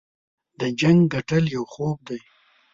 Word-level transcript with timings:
د 0.59 0.61
جنګ 0.79 0.99
ګټل 1.13 1.43
یو 1.55 1.63
خوب 1.73 1.97
دی. 2.07 2.19